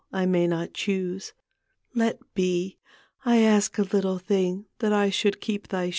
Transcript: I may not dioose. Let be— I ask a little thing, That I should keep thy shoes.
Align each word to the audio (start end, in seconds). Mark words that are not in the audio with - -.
I 0.11 0.25
may 0.25 0.47
not 0.47 0.73
dioose. 0.73 1.31
Let 1.93 2.17
be— 2.33 2.79
I 3.23 3.41
ask 3.43 3.77
a 3.77 3.83
little 3.83 4.17
thing, 4.17 4.65
That 4.79 4.93
I 4.93 5.11
should 5.11 5.39
keep 5.39 5.67
thy 5.67 5.89
shoes. 5.89 5.89